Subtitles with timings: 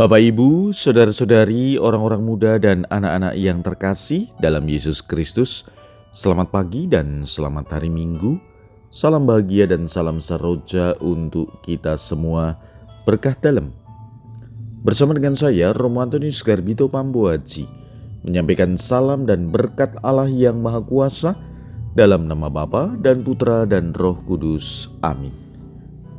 [0.00, 5.68] Bapak, Ibu, saudara-saudari, orang-orang muda, dan anak-anak yang terkasih dalam Yesus Kristus,
[6.16, 8.40] selamat pagi dan selamat hari Minggu.
[8.88, 12.56] Salam bahagia dan salam seroja untuk kita semua.
[13.04, 13.76] Berkah dalam.
[14.88, 17.68] Bersama dengan saya, Romo Antonius Garbito Pambuaji,
[18.24, 21.36] menyampaikan salam dan berkat Allah yang Maha Kuasa
[21.92, 24.96] dalam nama Bapa dan Putra dan Roh Kudus.
[25.04, 25.36] Amin.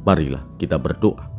[0.06, 1.31] Marilah kita berdoa.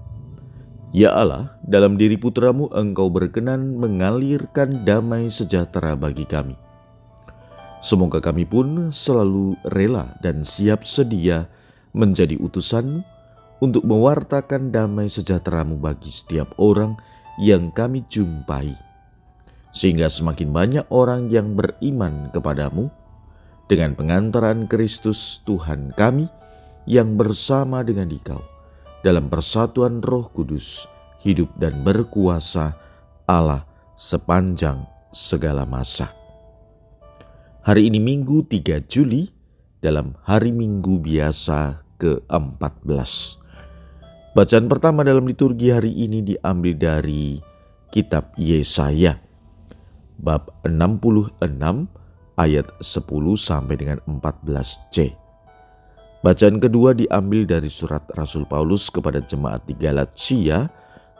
[0.93, 6.53] Ya Allah, dalam diri putramu engkau berkenan mengalirkan damai sejahtera bagi kami.
[7.81, 11.49] Semoga kami pun selalu rela dan siap sedia
[11.97, 13.01] menjadi utusanmu
[13.65, 17.01] untuk mewartakan damai sejahteramu bagi setiap orang
[17.41, 18.77] yang kami jumpai.
[19.73, 22.93] Sehingga semakin banyak orang yang beriman kepadamu
[23.65, 26.29] dengan pengantaran Kristus Tuhan kami
[26.85, 28.52] yang bersama dengan dikau
[29.03, 30.87] dalam persatuan Roh Kudus,
[31.23, 32.75] hidup dan berkuasa
[33.27, 33.67] Allah
[33.99, 36.11] sepanjang segala masa.
[37.63, 39.31] Hari ini Minggu 3 Juli
[39.83, 43.11] dalam hari Minggu biasa ke-14.
[44.33, 47.39] Bacaan pertama dalam liturgi hari ini diambil dari
[47.93, 49.21] kitab Yesaya
[50.23, 51.43] bab 66
[52.39, 52.83] ayat 10
[53.37, 55.22] sampai dengan 14c.
[56.23, 60.71] Bacaan kedua diambil dari surat Rasul Paulus kepada jemaat di Galatia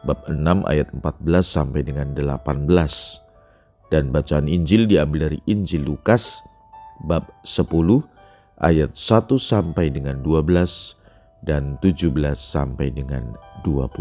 [0.07, 2.71] bab 6 ayat 14 sampai dengan 18.
[3.91, 6.39] Dan bacaan Injil diambil dari Injil Lukas
[7.03, 7.67] bab 10
[8.63, 10.95] ayat 1 sampai dengan 12
[11.43, 13.35] dan 17 sampai dengan
[13.67, 13.91] 20.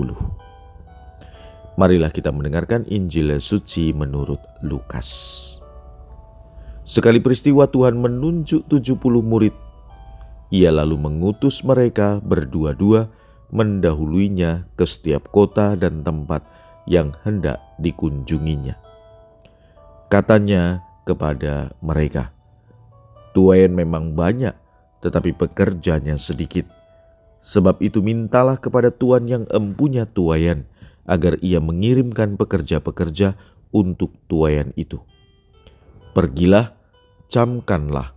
[1.83, 5.11] Marilah kita mendengarkan Injil suci menurut Lukas.
[6.86, 9.55] Sekali peristiwa Tuhan menunjuk 70 murid
[10.53, 13.08] ia lalu mengutus mereka berdua-dua
[13.48, 16.45] mendahuluinya ke setiap kota dan tempat
[16.84, 18.77] yang hendak dikunjunginya.
[20.12, 22.36] Katanya kepada mereka,
[23.33, 24.52] Tuayan memang banyak,
[25.01, 26.68] tetapi pekerjanya sedikit.
[27.41, 30.68] Sebab itu mintalah kepada Tuhan yang empunya tuayan,
[31.08, 33.41] agar ia mengirimkan pekerja-pekerja
[33.73, 35.01] untuk tuayan itu.
[36.12, 36.77] Pergilah,
[37.33, 38.12] camkanlah,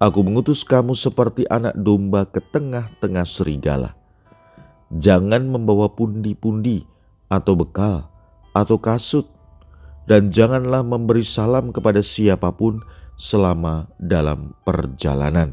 [0.00, 3.92] Aku mengutus kamu seperti anak domba ke tengah-tengah serigala.
[4.96, 6.88] Jangan membawa pundi-pundi
[7.28, 8.08] atau bekal
[8.56, 9.28] atau kasut,
[10.08, 12.80] dan janganlah memberi salam kepada siapa pun
[13.20, 15.52] selama dalam perjalanan.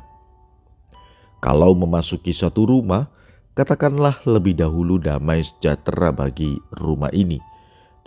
[1.43, 3.11] Kalau memasuki satu rumah,
[3.51, 7.43] katakanlah lebih dahulu damai sejahtera bagi rumah ini.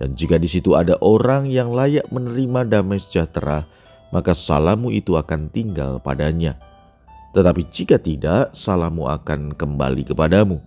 [0.01, 3.69] Dan jika di situ ada orang yang layak menerima damai sejahtera,
[4.11, 6.59] maka salammu itu akan tinggal padanya.
[7.31, 10.59] Tetapi jika tidak, salammu akan kembali kepadamu.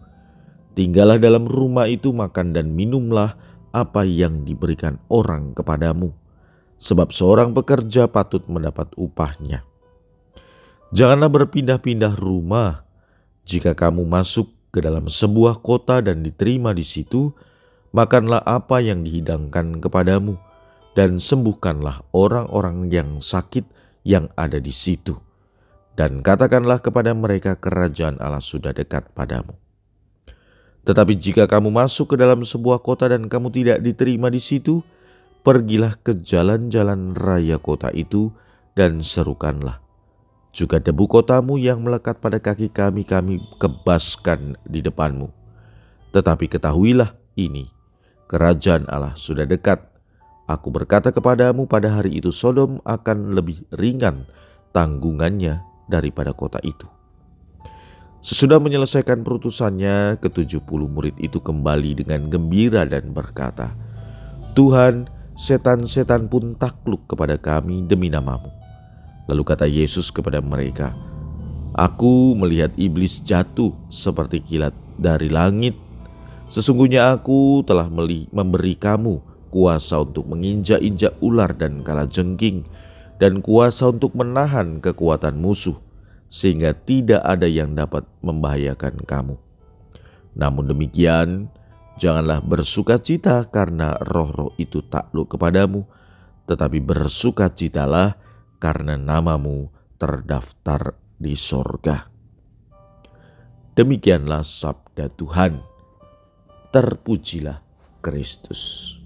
[0.74, 3.36] Tinggallah dalam rumah itu, makan dan minumlah
[3.76, 6.16] apa yang diberikan orang kepadamu,
[6.80, 9.68] sebab seorang pekerja patut mendapat upahnya.
[10.96, 12.88] Janganlah berpindah-pindah rumah.
[13.44, 17.36] Jika kamu masuk ke dalam sebuah kota dan diterima di situ,
[17.92, 20.40] makanlah apa yang dihidangkan kepadamu
[20.94, 23.66] dan sembuhkanlah orang-orang yang sakit
[24.06, 25.18] yang ada di situ.
[25.94, 29.54] Dan katakanlah kepada mereka kerajaan Allah sudah dekat padamu.
[30.84, 34.81] Tetapi jika kamu masuk ke dalam sebuah kota dan kamu tidak diterima di situ,
[35.46, 38.34] pergilah ke jalan-jalan raya kota itu
[38.74, 39.80] dan serukanlah.
[40.54, 45.30] Juga debu kotamu yang melekat pada kaki kami, kami kebaskan di depanmu.
[46.14, 47.70] Tetapi ketahuilah ini,
[48.30, 49.93] kerajaan Allah sudah dekat
[50.44, 54.28] Aku berkata kepadamu pada hari itu Sodom akan lebih ringan
[54.76, 56.84] tanggungannya daripada kota itu.
[58.24, 63.76] Sesudah menyelesaikan perutusannya, ketujuh puluh murid itu kembali dengan gembira dan berkata,
[64.56, 68.48] Tuhan, setan-setan pun takluk kepada kami demi namamu.
[69.28, 70.96] Lalu kata Yesus kepada mereka,
[71.74, 75.74] Aku melihat iblis jatuh seperti kilat dari langit.
[76.48, 82.65] Sesungguhnya aku telah memberi kamu kuasa untuk menginjak-injak ular dan kalajengking,
[83.21, 85.77] dan kuasa untuk menahan kekuatan musuh,
[86.33, 89.38] sehingga tidak ada yang dapat membahayakan kamu.
[90.33, 91.53] Namun demikian,
[92.01, 95.85] janganlah bersuka cita karena roh-roh itu takluk kepadamu,
[96.50, 98.17] tetapi bersukacitalah
[98.57, 99.69] karena namamu
[100.01, 102.09] terdaftar di sorga.
[103.77, 105.61] Demikianlah sabda Tuhan.
[106.73, 107.61] Terpujilah
[108.01, 109.02] Kristus.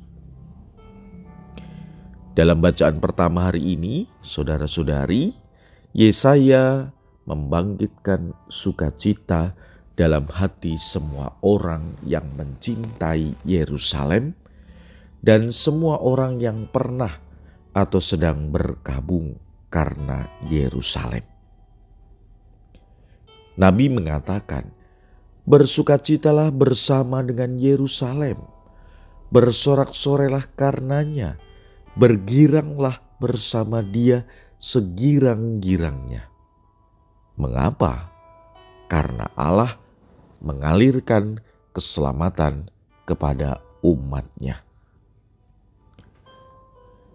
[2.37, 5.33] Dalam bacaan pertama hari ini, saudara-saudari,
[5.97, 6.93] Yesaya
[7.25, 9.57] membangkitkan sukacita
[9.97, 14.37] dalam hati semua orang yang mencintai Yerusalem
[15.25, 17.09] dan semua orang yang pernah
[17.73, 19.33] atau sedang berkabung
[19.73, 21.25] karena Yerusalem.
[23.57, 24.69] Nabi mengatakan,
[25.49, 28.37] "Bersukacitalah bersama dengan Yerusalem,
[29.33, 31.41] bersorak-sorelah karenanya,
[31.97, 34.23] bergiranglah bersama dia
[34.61, 36.29] segirang-girangnya."
[37.37, 38.09] Mengapa?
[38.87, 39.77] Karena Allah
[40.41, 41.41] mengalirkan
[41.73, 42.69] keselamatan
[43.05, 44.65] kepada umatnya.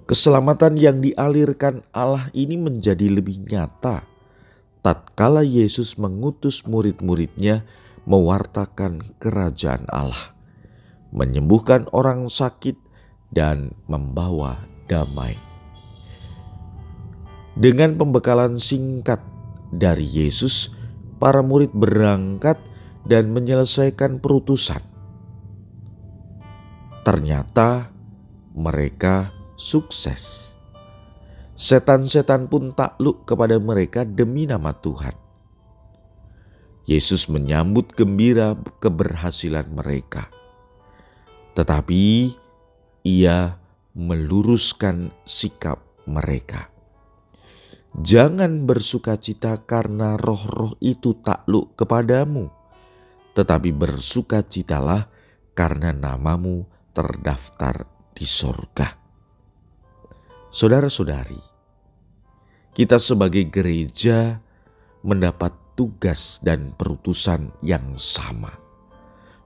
[0.07, 4.05] Keselamatan yang dialirkan Allah ini menjadi lebih nyata
[4.83, 7.63] tatkala Yesus mengutus murid-muridnya
[8.03, 10.35] mewartakan kerajaan Allah,
[11.15, 12.75] menyembuhkan orang sakit
[13.31, 14.59] dan membawa
[14.89, 15.37] damai.
[17.53, 19.21] Dengan pembekalan singkat
[19.73, 20.73] dari Yesus,
[21.23, 22.59] para murid berangkat
[23.07, 24.83] dan menyelesaikan perutusan.
[27.07, 27.91] Ternyata
[28.55, 30.55] mereka sukses.
[31.55, 35.15] Setan-setan pun takluk kepada mereka demi nama Tuhan.
[36.83, 40.27] Yesus menyambut gembira keberhasilan mereka,
[41.55, 42.35] tetapi
[43.07, 43.62] Ia
[43.93, 46.73] meluruskan sikap mereka.
[47.93, 52.49] Jangan bersuka cita karena roh-roh itu takluk kepadamu,
[53.37, 55.13] tetapi bersuka citalah
[55.53, 56.65] karena namamu
[56.97, 57.85] terdaftar
[58.17, 58.97] di sorga.
[60.49, 61.41] Saudara-saudari,
[62.73, 64.41] kita sebagai gereja
[65.05, 68.57] mendapat tugas dan perutusan yang sama,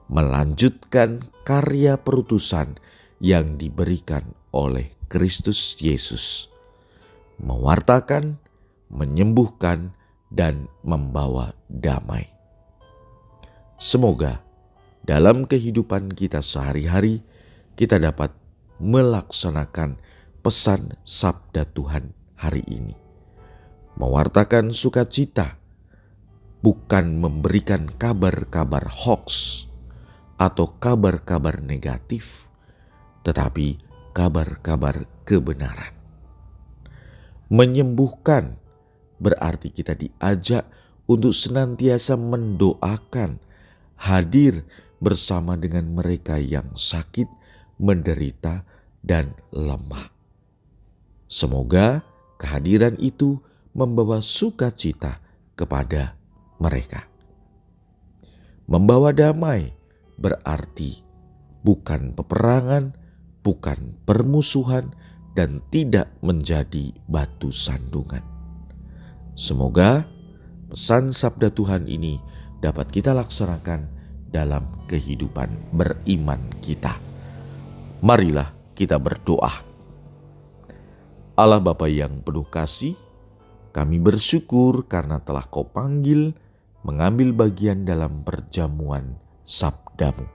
[0.07, 2.79] melanjutkan karya perutusan
[3.17, 6.51] yang diberikan oleh Kristus Yesus,
[7.41, 8.37] mewartakan,
[8.89, 9.93] menyembuhkan,
[10.27, 12.27] dan membawa damai.
[13.79, 14.43] Semoga
[15.07, 17.23] dalam kehidupan kita sehari-hari,
[17.79, 18.33] kita dapat
[18.81, 19.95] melaksanakan
[20.43, 22.95] pesan sabda Tuhan hari ini.
[23.97, 25.57] Mewartakan sukacita,
[26.61, 29.65] bukan memberikan kabar-kabar hoax
[30.37, 32.46] atau kabar-kabar negatif,
[33.27, 33.75] tetapi
[34.15, 35.91] kabar-kabar kebenaran.
[37.51, 38.55] Menyembuhkan
[39.19, 40.63] berarti kita diajak
[41.11, 43.43] untuk senantiasa mendoakan,
[43.99, 44.63] hadir
[45.03, 47.27] bersama dengan mereka yang sakit,
[47.83, 48.63] menderita,
[49.03, 50.09] dan lemah.
[51.27, 52.03] Semoga
[52.41, 53.39] kehadiran itu
[53.75, 55.19] membawa sukacita
[55.53, 56.17] kepada
[56.57, 57.05] mereka.
[58.67, 59.71] Membawa damai
[60.19, 61.05] berarti
[61.63, 62.96] bukan peperangan,
[63.47, 64.91] bukan permusuhan,
[65.31, 68.25] dan tidak menjadi batu sandungan.
[69.39, 70.03] Semoga
[70.67, 72.19] pesan sabda Tuhan ini
[72.59, 73.85] dapat kita laksanakan
[74.33, 76.99] dalam kehidupan beriman kita.
[78.03, 79.63] Marilah kita berdoa.
[81.37, 82.97] Allah Bapa yang penuh kasih,
[83.77, 86.33] kami bersyukur karena telah kau panggil
[86.81, 90.25] mengambil bagian dalam perjamuan sabdamu.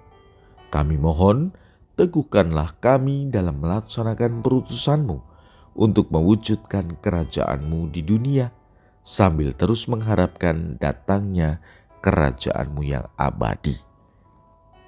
[0.70, 1.50] Kami mohon,
[1.96, 5.18] teguhkanlah kami dalam melaksanakan perutusanmu
[5.76, 8.52] untuk mewujudkan kerajaanmu di dunia
[9.02, 11.58] sambil terus mengharapkan datangnya
[12.04, 13.74] kerajaanmu yang abadi.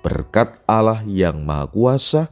[0.04, 2.22] Berkat Allah yang Maha Kuasa,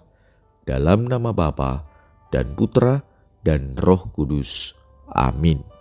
[0.68, 1.88] dalam nama Bapa
[2.28, 3.00] dan Putra
[3.40, 4.76] dan Roh Kudus.
[5.08, 5.71] Amin.